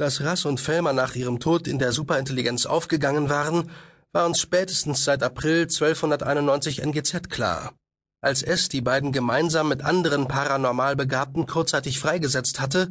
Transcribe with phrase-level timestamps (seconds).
[0.00, 3.70] Dass Rass und Fellmer nach ihrem Tod in der Superintelligenz aufgegangen waren,
[4.12, 7.74] war uns spätestens seit April 1291 NGZ klar.
[8.22, 12.88] Als es die beiden gemeinsam mit anderen paranormal Begabten kurzzeitig freigesetzt hatte,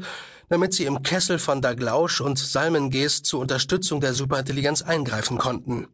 [0.49, 5.87] damit sie im Kessel von Daglausch und Salmengeest zur Unterstützung der Superintelligenz eingreifen konnten.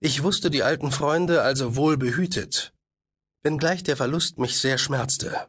[0.00, 2.72] Ich wusste die alten Freunde also wohl behütet,
[3.44, 5.46] wenngleich der Verlust mich sehr schmerzte.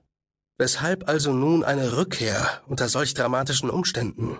[0.58, 4.38] Weshalb also nun eine Rückkehr unter solch dramatischen Umständen?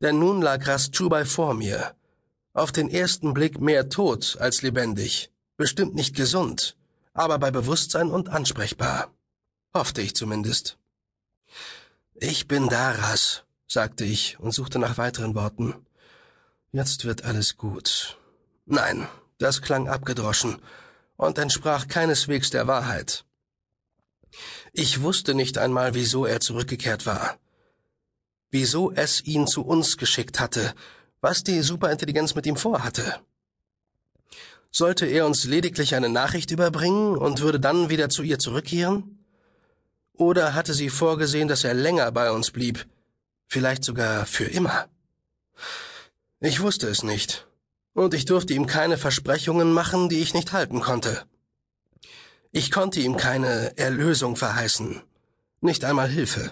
[0.00, 1.94] Denn nun lag Rastschubai vor mir,
[2.54, 6.76] auf den ersten Blick mehr tot als lebendig, bestimmt nicht gesund,
[7.12, 9.12] aber bei Bewusstsein und ansprechbar.
[9.74, 10.78] Hoffte ich zumindest.
[12.14, 15.74] Ich bin Daras, sagte ich und suchte nach weiteren Worten.
[16.72, 18.18] Jetzt wird alles gut.
[18.66, 19.06] Nein,
[19.38, 20.60] das klang abgedroschen
[21.16, 23.24] und entsprach keineswegs der Wahrheit.
[24.72, 27.38] Ich wusste nicht einmal, wieso er zurückgekehrt war.
[28.50, 30.74] Wieso es ihn zu uns geschickt hatte,
[31.20, 33.20] was die Superintelligenz mit ihm vorhatte.
[34.70, 39.24] Sollte er uns lediglich eine Nachricht überbringen und würde dann wieder zu ihr zurückkehren?
[40.12, 42.86] Oder hatte sie vorgesehen, dass er länger bei uns blieb,
[43.46, 44.88] vielleicht sogar für immer?
[46.40, 47.46] Ich wusste es nicht,
[47.94, 51.24] und ich durfte ihm keine Versprechungen machen, die ich nicht halten konnte.
[52.58, 55.00] Ich konnte ihm keine Erlösung verheißen,
[55.60, 56.50] nicht einmal Hilfe.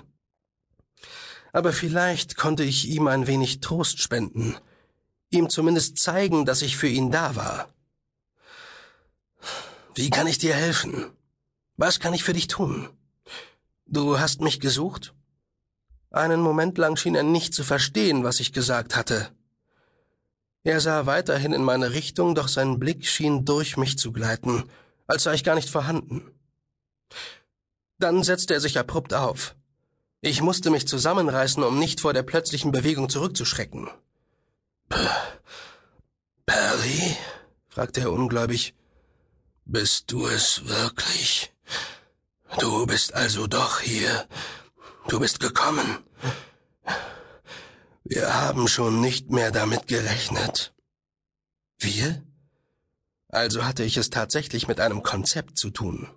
[1.53, 4.55] Aber vielleicht konnte ich ihm ein wenig Trost spenden,
[5.31, 7.67] ihm zumindest zeigen, dass ich für ihn da war.
[9.97, 11.11] Wie kann ich dir helfen?
[11.77, 12.89] Was kann ich für dich tun?
[13.84, 15.12] Du hast mich gesucht?
[16.12, 19.29] Einen Moment lang schien er nicht zu verstehen, was ich gesagt hatte.
[20.62, 24.71] Er sah weiterhin in meine Richtung, doch sein Blick schien durch mich zu gleiten,
[25.07, 26.31] als sei ich gar nicht vorhanden.
[27.99, 29.55] Dann setzte er sich abrupt auf.
[30.21, 33.89] Ich musste mich zusammenreißen, um nicht vor der plötzlichen Bewegung zurückzuschrecken.
[36.47, 37.17] Perry?
[37.69, 38.75] fragte er ungläubig.
[39.65, 41.53] Bist du es wirklich?
[42.59, 44.27] Du bist also doch hier.
[45.09, 45.99] Du bist gekommen.
[48.05, 50.72] Wir haben schon nicht mehr damit gerechnet.
[51.78, 52.25] Wir?
[53.36, 56.08] Also hatte ich es tatsächlich mit einem Konzept zu tun.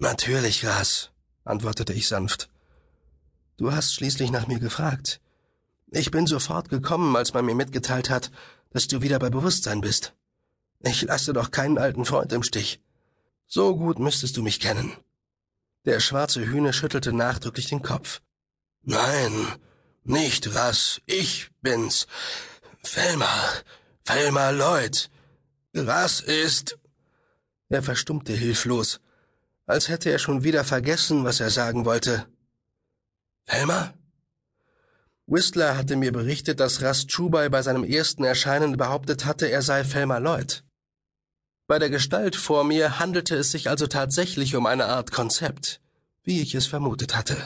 [0.00, 1.12] Natürlich, Ras,
[1.44, 2.50] antwortete ich sanft.
[3.56, 5.20] Du hast schließlich nach mir gefragt.
[5.92, 8.32] Ich bin sofort gekommen, als man mir mitgeteilt hat,
[8.70, 10.12] dass du wieder bei Bewusstsein bist.
[10.80, 12.80] Ich lasse doch keinen alten Freund im Stich.
[13.46, 14.96] So gut müsstest du mich kennen.
[15.84, 18.22] Der schwarze Hühner schüttelte nachdrücklich den Kopf.
[18.82, 19.46] Nein,
[20.02, 22.08] nicht Rass, ich bin's.
[22.82, 23.30] Felma,
[24.02, 25.08] Felma Lloyd.
[25.74, 26.78] Rass ist.
[27.68, 29.00] Er verstummte hilflos,
[29.66, 32.26] als hätte er schon wieder vergessen, was er sagen wollte.
[33.44, 33.94] Felma?
[35.26, 39.84] Whistler hatte mir berichtet, dass Ras Chubai bei seinem ersten Erscheinen behauptet hatte, er sei
[39.84, 40.64] Felma Lloyd.
[41.68, 45.80] Bei der Gestalt vor mir handelte es sich also tatsächlich um eine Art Konzept,
[46.24, 47.36] wie ich es vermutet hatte.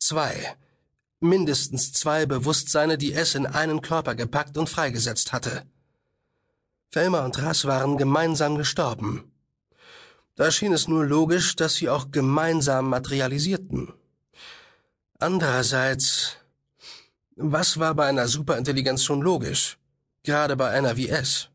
[0.00, 0.56] Zwei,
[1.20, 5.64] mindestens zwei Bewusstseine, die es in einen Körper gepackt und freigesetzt hatte.
[6.92, 9.30] Felmer und Rass waren gemeinsam gestorben.
[10.34, 13.92] Da schien es nur logisch, dass sie auch gemeinsam materialisierten.
[15.20, 16.36] Andererseits,
[17.36, 19.78] was war bei einer Superintelligenz schon logisch,
[20.24, 21.50] gerade bei einer wie es?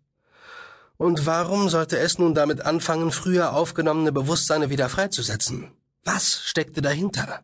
[0.97, 5.71] Und warum sollte es nun damit anfangen, früher aufgenommene Bewusstseine wieder freizusetzen?
[6.05, 7.43] Was steckte dahinter?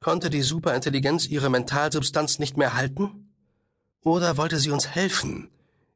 [0.00, 3.34] Konnte die Superintelligenz ihre Mentalsubstanz nicht mehr halten?
[4.00, 5.50] Oder wollte sie uns helfen,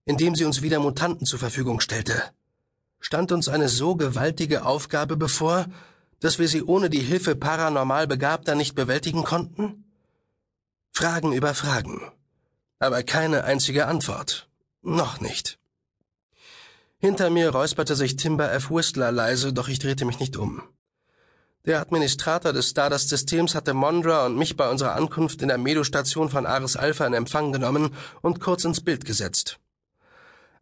[0.09, 2.15] indem sie uns wieder Mutanten zur Verfügung stellte?
[2.99, 5.67] Stand uns eine so gewaltige Aufgabe bevor,
[6.21, 9.85] dass wir sie ohne die Hilfe paranormal Begabter nicht bewältigen konnten?
[10.93, 12.01] Fragen über Fragen.
[12.79, 14.49] Aber keine einzige Antwort.
[14.81, 15.59] Noch nicht.
[16.99, 18.71] Hinter mir räusperte sich Timber F.
[18.71, 20.63] Whistler leise, doch ich drehte mich nicht um.
[21.67, 26.47] Der Administrator des Stardust-Systems hatte Mondra und mich bei unserer Ankunft in der Medo-Station von
[26.47, 29.61] Ares Alpha in Empfang genommen und kurz ins Bild gesetzt.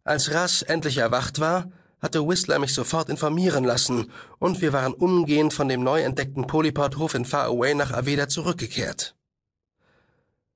[0.07, 1.69] Als Rass endlich erwacht war,
[1.99, 4.09] hatte Whistler mich sofort informieren lassen,
[4.39, 9.17] und wir waren umgehend von dem neu entdeckten Polyport-Hof in Far Away nach Aveda zurückgekehrt.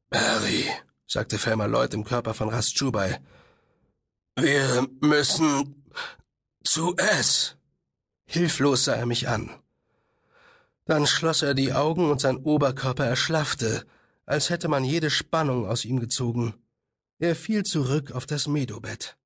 [0.09, 0.69] Barry,
[1.05, 3.19] sagte Felmer Lloyd im Körper von Ras Chubai,
[4.37, 5.83] wir müssen
[6.63, 7.57] zu S.
[8.23, 9.49] Hilflos sah er mich an.
[10.85, 13.85] Dann schloss er die Augen und sein Oberkörper erschlaffte,
[14.25, 16.53] als hätte man jede Spannung aus ihm gezogen.
[17.19, 19.17] Er fiel zurück auf das Medobett.